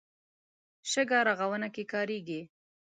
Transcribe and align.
شګه 0.91 1.19
رغونه 1.27 1.67
کې 1.73 1.83
کارېږي. 1.91 2.41